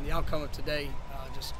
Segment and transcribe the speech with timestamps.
[0.00, 0.88] in the outcome of today.
[1.12, 1.54] Uh, just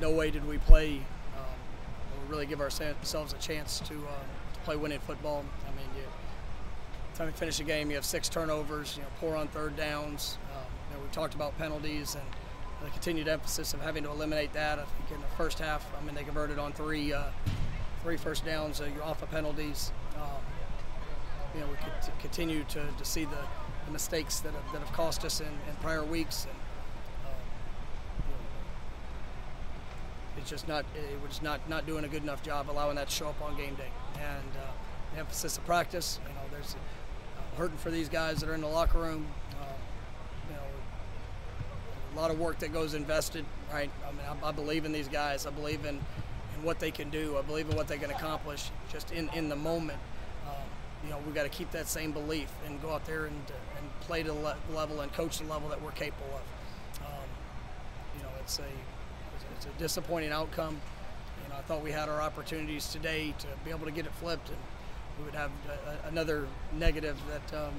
[0.00, 0.96] no way did we play
[1.36, 5.44] um, or really give ourselves a chance to, uh, to play winning football.
[5.66, 6.02] I mean, you,
[7.14, 8.96] time you finish a game, you have six turnovers.
[8.96, 10.38] You know, poor on third downs.
[10.52, 12.24] Um, you know, we talked about penalties and
[12.84, 14.78] the continued emphasis of having to eliminate that.
[14.78, 17.24] I think in the first half, I mean, they converted on three uh,
[18.02, 18.80] three first downs.
[18.80, 19.92] Uh, you're off of penalties.
[20.16, 20.28] Um,
[21.54, 23.36] you know, we could continue to, to see the,
[23.90, 26.44] the mistakes that have, that have cost us in, in prior weeks.
[26.44, 26.54] And,
[27.26, 27.34] um,
[30.38, 33.14] it's just not, it, just not, not doing a good enough job allowing that to
[33.14, 33.90] show up on game day.
[34.14, 38.54] And uh, emphasis of practice, you know, there's uh, hurting for these guys that are
[38.54, 39.26] in the locker room.
[39.60, 39.64] Uh,
[40.48, 40.62] you know,
[42.14, 43.90] a lot of work that goes invested, right?
[44.08, 45.46] I mean, I, I believe in these guys.
[45.46, 47.36] I believe in, in what they can do.
[47.36, 49.98] I believe in what they can accomplish just in, in the moment
[51.04, 53.36] you know, we've got to keep that same belief and go out there and,
[53.78, 57.06] and play to the level and coach the level that we're capable of.
[57.06, 57.28] Um,
[58.16, 58.64] you know, it's a
[59.56, 60.80] it's a disappointing outcome.
[61.42, 64.12] You know, I thought we had our opportunities today to be able to get it
[64.14, 64.58] flipped, and
[65.18, 66.46] we would have a, another
[66.78, 67.74] negative that um,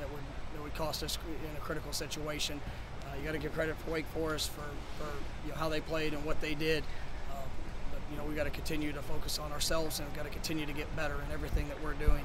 [0.00, 0.22] that would
[0.54, 2.60] that would cost us in a critical situation.
[3.04, 4.62] Uh, you got to give credit for Wake Forest for,
[4.98, 5.10] for
[5.44, 6.84] you know, how they played and what they did.
[7.32, 7.48] Um,
[7.90, 10.30] but you know, we got to continue to focus on ourselves and we've got to
[10.30, 12.24] continue to get better in everything that we're doing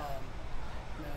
[0.00, 0.24] um,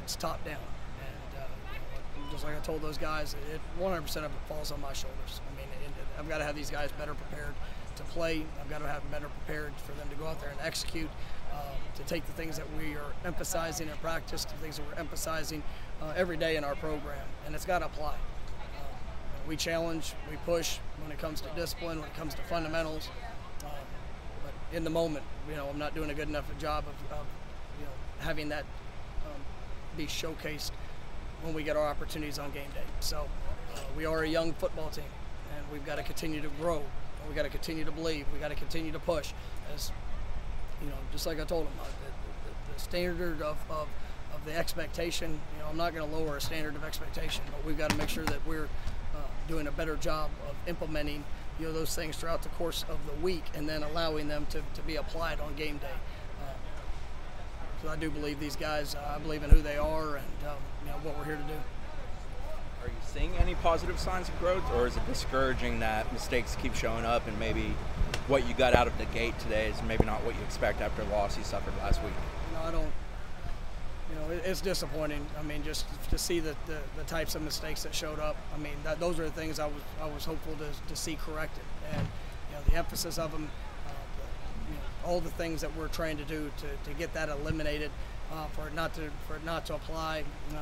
[0.03, 0.57] it's top down.
[0.99, 4.93] And uh, just like I told those guys, it 100% of it falls on my
[4.93, 5.41] shoulders.
[5.47, 7.53] I mean, it, it, I've got to have these guys better prepared
[7.95, 8.43] to play.
[8.59, 11.09] I've got to have them better prepared for them to go out there and execute,
[11.51, 11.59] um,
[11.95, 15.63] to take the things that we are emphasizing in practice, the things that we're emphasizing
[16.01, 18.13] uh, every day in our program, and it's got to apply.
[18.13, 23.09] Um, we challenge, we push when it comes to discipline, when it comes to fundamentals.
[23.63, 23.69] Um,
[24.43, 27.25] but in the moment, you know, I'm not doing a good enough job of, of
[27.79, 28.65] you know, having that
[29.25, 29.41] um,
[29.97, 30.71] be showcased
[31.41, 32.83] when we get our opportunities on game day.
[32.99, 33.27] So
[33.75, 35.05] uh, we are a young football team,
[35.55, 36.83] and we've got to continue to grow.
[37.27, 38.25] We got to continue to believe.
[38.33, 39.33] We got to continue to push.
[39.73, 39.91] As
[40.81, 43.87] you know, just like I told them, uh, the, the, the, standard of, of,
[44.33, 45.31] of the expectation.
[45.31, 47.95] You know, I'm not going to lower a standard of expectation, but we've got to
[47.95, 48.67] make sure that we're
[49.15, 51.23] uh, doing a better job of implementing
[51.59, 54.61] you know those things throughout the course of the week, and then allowing them to,
[54.73, 55.87] to be applied on game day.
[57.83, 58.95] So I do believe these guys.
[58.95, 60.55] Uh, I believe in who they are and um,
[60.85, 61.59] you know what we're here to do.
[62.81, 66.75] Are you seeing any positive signs of growth, or is it discouraging that mistakes keep
[66.75, 67.75] showing up and maybe
[68.27, 71.03] what you got out of the gate today is maybe not what you expect after
[71.03, 72.13] the loss you suffered last week?
[72.53, 72.91] No, I don't.
[74.09, 75.25] You know, it's disappointing.
[75.37, 78.37] I mean, just to see the, the, the, types of mistakes that showed up.
[78.53, 81.15] I mean, that, those are the things I was I was hopeful to, to see
[81.15, 83.49] corrected, and you know, the emphasis of them
[85.05, 87.91] all the things that we're trying to do to, to get that eliminated,
[88.31, 90.23] uh, for it not to for it not to apply.
[90.51, 90.57] Um,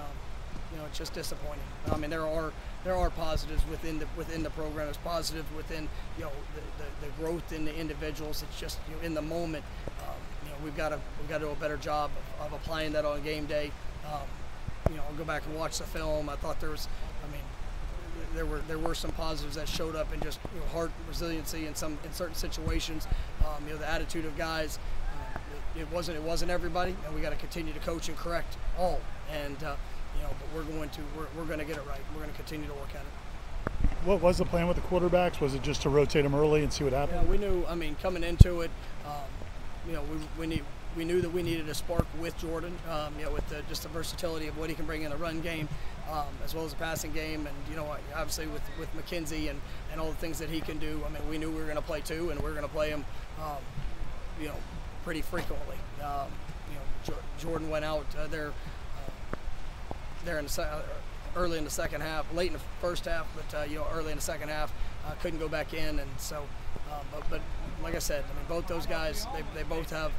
[0.71, 1.63] you know, it's just disappointing.
[1.91, 2.53] I mean, there are
[2.83, 4.85] there are positives within the within the program.
[4.87, 5.87] There's positive within
[6.17, 8.43] you know the, the, the growth in the individuals.
[8.43, 9.63] It's just you know, in the moment.
[10.01, 10.15] Um,
[10.45, 12.93] you know, we've got to we've got to do a better job of, of applying
[12.93, 13.71] that on game day.
[14.05, 14.27] Um,
[14.89, 16.29] you know, I'll go back and watch the film.
[16.29, 16.87] I thought there was,
[17.23, 17.41] I mean,
[18.35, 21.67] there were there were some positives that showed up in just you know, heart resiliency
[21.67, 23.07] in some in certain situations.
[23.45, 24.79] Um, you know, the attitude of guys.
[25.13, 25.39] Uh,
[25.75, 28.57] it, it, wasn't it wasn't everybody, and we got to continue to coach and correct
[28.77, 29.01] all.
[29.31, 29.75] And uh,
[30.15, 32.01] you know, but we're going to we're, we're going to get it right.
[32.13, 34.05] We're going to continue to work at it.
[34.05, 35.39] What was the plan with the quarterbacks?
[35.39, 37.21] Was it just to rotate them early and see what happened?
[37.23, 37.65] Yeah, we knew.
[37.67, 38.71] I mean, coming into it,
[39.05, 39.13] um,
[39.87, 40.63] you know, we, we need
[40.95, 43.83] we knew that we needed a spark with Jordan, um, you know, with the, just
[43.83, 45.69] the versatility of what he can bring in the run game,
[46.09, 49.59] um, as well as the passing game, and you know, obviously with with McKenzie and,
[49.91, 51.01] and all the things that he can do.
[51.05, 52.73] I mean, we knew we were going to play two, and we are going to
[52.73, 53.05] play him,
[53.41, 53.57] um,
[54.39, 54.55] you know,
[55.03, 55.77] pretty frequently.
[56.03, 56.27] Um,
[56.69, 59.35] you know, jo- Jordan went out uh, there, uh,
[60.25, 60.81] there in the se- uh,
[61.35, 64.11] early in the second half, late in the first half, but uh, you know, early
[64.11, 64.73] in the second half,
[65.05, 66.45] uh, couldn't go back in, and so,
[66.91, 67.41] uh, but, but
[67.83, 70.11] like I said, I mean, both those guys, they, they both have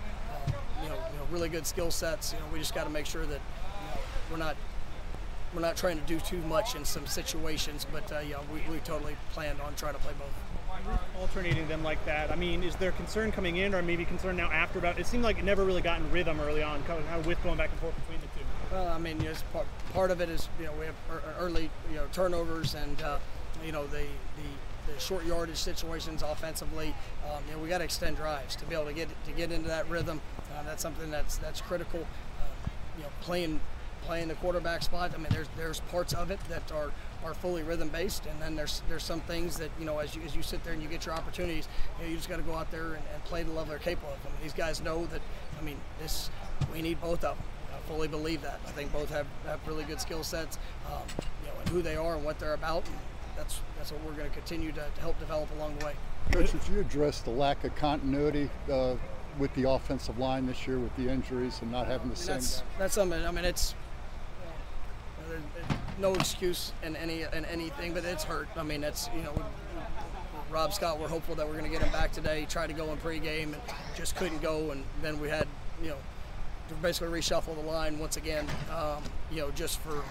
[0.82, 2.32] you know, you know really good skill sets.
[2.32, 4.00] You know, we just got to make sure that you know,
[4.31, 4.56] we're not
[5.55, 8.79] we're not trying to do too much in some situations, but uh, yeah, we, we
[8.81, 10.29] totally planned on trying to play both.
[11.21, 12.31] Alternating them like that.
[12.31, 14.99] I mean, is there concern coming in, or maybe concern now after about?
[14.99, 17.59] It seemed like it never really got in rhythm early on, kind of with going
[17.59, 18.45] back and forth between the two.
[18.73, 20.95] Well, I mean, yes, part, part of it is you know we have
[21.39, 23.19] early you know turnovers and uh,
[23.65, 23.99] you know the
[24.37, 26.95] the the short yardage situations offensively.
[27.31, 29.53] Um, you know, we got to extend drives to be able to get to get
[29.53, 30.21] into that rhythm.
[30.57, 32.01] Uh, that's something that's that's critical.
[32.01, 33.61] Uh, you know, playing
[34.03, 35.13] playing the quarterback spot.
[35.15, 36.91] I mean, there's there's parts of it that are
[37.25, 40.23] are fully rhythm based, and then there's there's some things that you know as you
[40.23, 41.69] as you sit there and you get your opportunities,
[41.99, 43.79] you, know, you just got to go out there and, and, play the level they're
[43.79, 44.19] capable of.
[44.27, 45.21] I mean, these guys know that.
[45.59, 46.31] I mean, this
[46.73, 47.47] we need both of them.
[47.75, 48.61] I fully believe that.
[48.67, 51.03] I think both have, have really good skill sets, um,
[51.43, 52.87] you know, and who they are and what they're about.
[52.87, 52.97] And,
[53.37, 55.95] that's that's what we're going to continue to, to, help develop along the way.
[56.33, 58.95] Coach, would you address the lack of continuity uh,
[59.39, 62.35] with the offensive line this year with the injuries and not having the same?
[62.35, 63.25] That's, that's something.
[63.25, 63.75] I mean, it's
[65.99, 68.49] no excuse in any in anything, but it's hurt.
[68.56, 69.34] I mean, it's you know.
[70.50, 72.46] Rob Scott, we're hopeful that we're going to get him back today.
[72.46, 73.62] Tried to go in pregame and
[73.96, 75.49] just couldn't go, and then we had,
[75.82, 75.96] you know,
[76.82, 80.02] basically reshuffle the line once again, um, you know, just for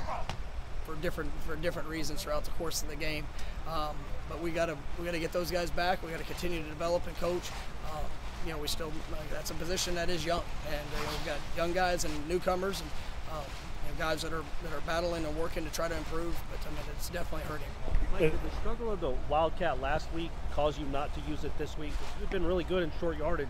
[0.84, 3.26] for different for different reasons throughout the course of the game.
[3.68, 3.96] Um,
[4.30, 6.04] but we got to we got to get those guys back.
[6.04, 7.50] We got to continue to develop and coach.
[7.86, 8.00] Uh,
[8.46, 8.92] you know, we still
[9.32, 12.90] that's a position that is young, and we've got young guys and newcomers and
[13.32, 13.44] um,
[13.86, 16.36] you know, guys that are that are battling and working to try to improve.
[16.52, 17.68] But I mean, it's definitely hurting.
[18.12, 21.58] Mike, did the struggle of the Wildcat last week cause you not to use it
[21.58, 21.94] this week?
[22.20, 23.48] You've been really good in short yardage.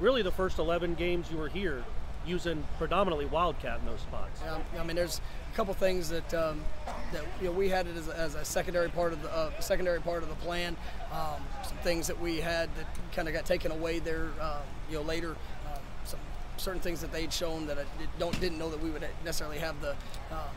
[0.00, 1.82] Really, the first 11 games you were here,
[2.26, 4.40] using predominantly Wildcat in those spots.
[4.44, 5.20] Yeah, I mean, there's
[5.52, 6.62] a couple things that um,
[7.12, 9.58] that you know we had it as a, as a secondary part of the uh,
[9.60, 10.76] secondary part of the plan.
[11.12, 14.96] Um, some things that we had that kind of got taken away there, um, you
[14.96, 15.30] know, later.
[15.30, 16.20] Um, some
[16.56, 17.84] certain things that they'd shown that I
[18.18, 19.90] don't didn't know that we would necessarily have the
[20.30, 20.54] um,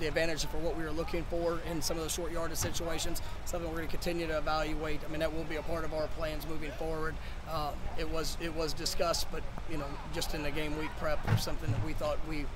[0.00, 3.20] the advantage for what we were looking for in some of those short yardage situations.
[3.44, 5.00] Something we're going to continue to evaluate.
[5.06, 7.14] I mean, that will be a part of our plans moving forward.
[7.52, 11.18] Um, it was it was discussed, but you know, just in the game week prep,
[11.28, 12.46] or something that we thought we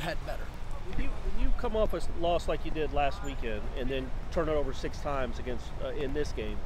[0.00, 0.42] had better.
[0.90, 4.10] When you, when you come off a loss like you did last weekend, and then
[4.32, 6.56] turn it over six times against uh, in this game,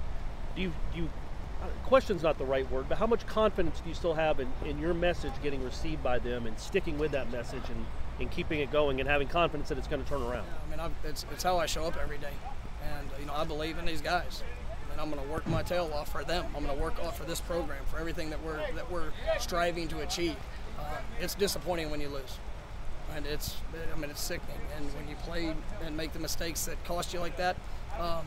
[0.57, 1.24] do you do you uh,
[1.85, 4.79] question's not the right word, but how much confidence do you still have in, in
[4.79, 7.85] your message getting received by them and sticking with that message and
[8.21, 10.47] and keeping it going and having confidence that it's going to turn around.
[10.67, 12.33] I mean, I've, it's, it's how I show up every day,
[12.97, 14.43] and you know I believe in these guys,
[14.93, 16.47] and I'm going to work my tail off for them.
[16.57, 19.89] I'm going to work off for this program for everything that we're that we're striving
[19.89, 20.37] to achieve.
[20.79, 22.39] Uh, it's disappointing when you lose,
[23.17, 23.57] and it's
[23.93, 24.61] I mean it's sickening.
[24.77, 25.53] And when you play
[25.85, 27.57] and make the mistakes that cost you like that.
[27.99, 28.27] Um,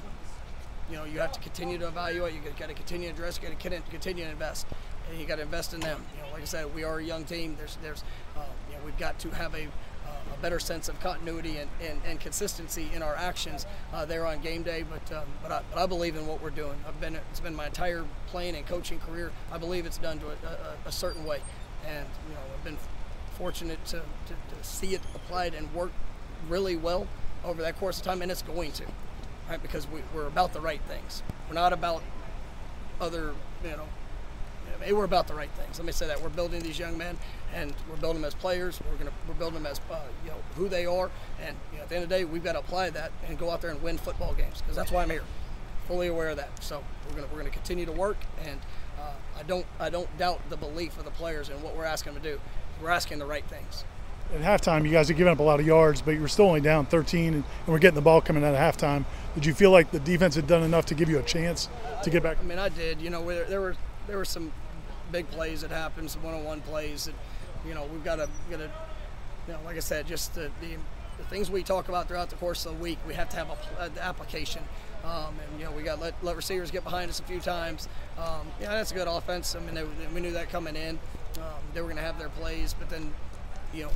[0.89, 2.33] you know, you have to continue to evaluate.
[2.33, 3.37] You got to continue to address.
[3.37, 4.67] You got to continue to invest,
[5.09, 6.03] and you got to invest in them.
[6.15, 7.55] You know, like I said, we are a young team.
[7.57, 8.03] There's, there's,
[8.35, 11.69] um, you know, we've got to have a, uh, a better sense of continuity and,
[11.81, 14.83] and, and consistency in our actions uh, there on game day.
[14.83, 16.77] But um, but, I, but I believe in what we're doing.
[16.87, 19.31] I've been it's been my entire playing and coaching career.
[19.51, 21.41] I believe it's done to a, a, a certain way,
[21.85, 22.77] and you know I've been
[23.37, 25.91] fortunate to, to, to see it applied and work
[26.49, 27.07] really well
[27.43, 28.83] over that course of time, and it's going to,
[29.49, 29.61] right?
[29.61, 31.23] Because we, we're about the right things.
[31.47, 32.03] We're not about
[32.99, 33.87] other, you know,
[34.91, 35.77] we're about the right things.
[35.79, 37.17] Let me say that we're building these young men,
[37.53, 38.79] and we're building them as players.
[38.89, 41.09] We're gonna we're building them as uh, you know who they are,
[41.41, 43.37] and you know, at the end of the day, we've got to apply that and
[43.37, 45.23] go out there and win football games because that's why I'm here.
[45.87, 46.63] Fully aware of that.
[46.63, 48.59] So we're gonna we're gonna continue to work, and
[48.99, 52.13] uh, I don't I don't doubt the belief of the players and what we're asking
[52.13, 52.41] them to do.
[52.81, 53.83] We're asking the right things.
[54.33, 56.45] At halftime, you guys are giving up a lot of yards, but you were still
[56.45, 59.05] only down 13, and, we're getting the ball coming out of halftime.
[59.35, 61.69] Did you feel like the defense had done enough to give you a chance
[62.03, 62.37] to get back?
[62.39, 63.01] I mean, I did.
[63.01, 63.75] You know, there were
[64.07, 64.51] there were some
[65.11, 67.15] big plays that happened, some one-on-one plays that,
[67.67, 68.71] you know, we've got to, got to,
[69.47, 70.75] you know, like I said, just the, the,
[71.17, 73.49] the, things we talk about throughout the course of the week, we have to have
[73.49, 74.63] a, an application.
[75.03, 77.87] Um, and you know, we got let, let receivers get behind us a few times.
[78.17, 79.55] Um, yeah, that's a good offense.
[79.55, 80.99] I mean, they, we knew that coming in.
[81.37, 81.43] Um,
[81.73, 83.13] they were going to have their plays, but then,
[83.73, 83.91] you know,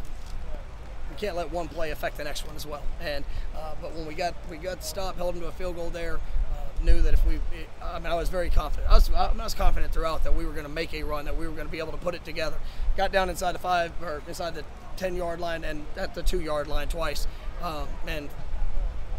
[1.11, 2.83] we can't let one play affect the next one as well.
[3.01, 3.23] And
[3.55, 5.89] uh, but when we got we got the stop, held them to a field goal
[5.89, 6.15] there.
[6.15, 7.39] Uh, knew that if we,
[7.83, 8.89] I mean, I was very confident.
[8.89, 11.37] I was, I was confident throughout that we were going to make a run, that
[11.37, 12.57] we were going to be able to put it together.
[12.97, 14.63] Got down inside the five or inside the
[14.97, 17.27] 10 yard line and at the two yard line twice,
[17.61, 18.29] um, and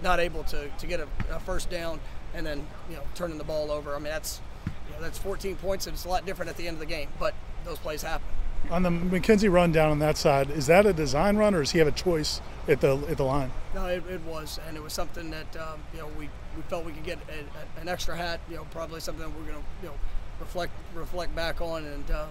[0.03, 2.01] not able to, to get a, a first down
[2.35, 3.95] and then you know turning the ball over.
[3.95, 6.67] I mean, that's you know, that's 14 points and it's a lot different at the
[6.67, 7.35] end of the game, but
[7.65, 8.27] those plays happen.
[8.71, 11.73] On the McKenzie run down on that side, is that a design run or does
[11.73, 13.51] he have a choice at the at the line?
[13.75, 16.85] No, it, it was, and it was something that um, you know we, we felt
[16.85, 18.41] we could get a, a, an extra hat.
[18.49, 19.95] You know, probably something that we're going to you know
[20.41, 22.29] reflect reflect back on, and um,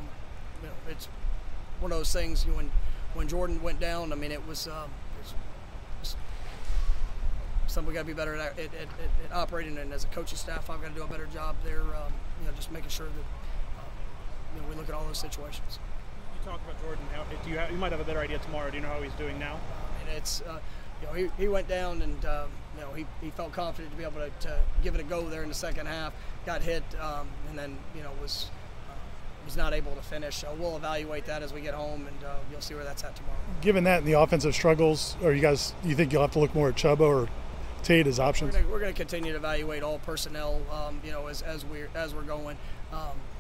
[0.61, 1.07] you know it's
[1.79, 2.45] one of those things.
[2.45, 2.71] You know, when
[3.13, 4.89] when Jordan went down, I mean, it was, um,
[7.67, 10.37] something we got to be better at, at, at, at, operating, and as a coaching
[10.37, 11.81] staff, I've got to do a better job there.
[11.81, 12.11] Um,
[12.41, 15.79] you know, just making sure that uh, you know we look at all those situations.
[16.43, 17.05] You talked about Jordan.
[17.13, 18.69] How, do you have, you might have a better idea tomorrow.
[18.71, 19.59] Do you know how he's doing now?
[19.59, 20.59] I mean, it's uh,
[21.01, 23.97] you know he, he went down and um, you know he, he felt confident to
[23.97, 26.13] be able to, to, give it a go there in the second half.
[26.45, 28.49] Got hit um, and then you know was
[28.89, 28.93] uh,
[29.45, 30.37] was not able to finish.
[30.37, 33.15] So we'll evaluate that as we get home, and uh, you'll see where that's at
[33.15, 33.37] tomorrow.
[33.61, 35.73] Given that and the offensive struggles, are you guys?
[35.83, 37.29] You think you'll have to look more at Chubba or
[37.83, 38.55] Tate as options?
[38.55, 40.59] We're going to continue to evaluate all personnel.
[40.71, 42.57] Um, you know, as, as we're as we're going.
[42.91, 43.30] Um, you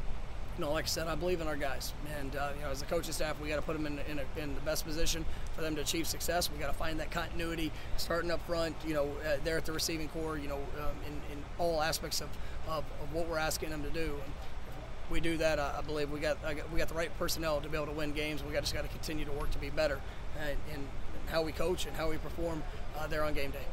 [0.61, 2.85] know, like I said, I believe in our guys, and uh, you know, as a
[2.85, 5.61] coaching staff, we got to put them in in, a, in, the best position for
[5.61, 6.49] them to achieve success.
[6.49, 8.75] We got to find that continuity, starting up front.
[8.85, 10.37] You know, uh, there at the receiving corps.
[10.37, 12.29] You know, um, in, in all aspects of,
[12.67, 14.13] of, of, what we're asking them to do.
[14.23, 14.33] And
[15.09, 17.67] we do that, I, I believe we got, got, we got the right personnel to
[17.67, 18.43] be able to win games.
[18.43, 19.99] We got just got to continue to work to be better
[20.41, 20.87] in, in
[21.27, 22.63] how we coach and how we perform
[22.97, 23.65] uh, there on game day.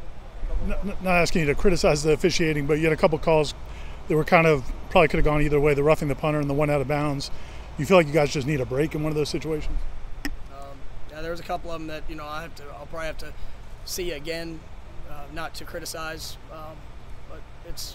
[0.66, 3.54] Not, not asking you to criticize the officiating, but you had a couple calls
[4.08, 6.48] that were kind of probably could have gone either way the roughing the punter and
[6.48, 7.30] the one out of bounds.
[7.76, 9.78] You feel like you guys just need a break in one of those situations?
[10.24, 10.78] Um,
[11.10, 13.06] yeah, there was a couple of them that you know I have to I'll probably
[13.06, 13.32] have to
[13.84, 14.60] see again,
[15.10, 16.76] uh, not to criticize, um,
[17.28, 17.94] but it's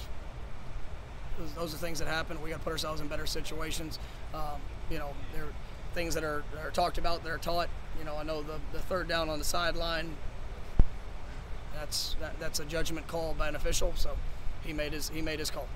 [1.37, 2.41] those, those, are things that happen.
[2.41, 3.99] We got to put ourselves in better situations.
[4.33, 5.53] Um, you know, there are
[5.93, 7.69] things that are, that are talked about, that are taught.
[7.97, 10.15] You know, I know the, the third down on the sideline.
[11.75, 14.15] That's that, that's a judgment call by an official, so
[14.63, 15.67] he made his he made his call?